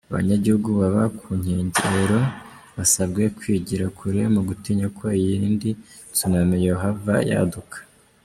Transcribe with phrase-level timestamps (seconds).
[0.09, 2.19] Abanyagihugu baba ku nkengera
[2.75, 5.69] basabwe kwigira kure, mu gutinya ko iyindi
[6.13, 7.77] tsunami yohava yaduka.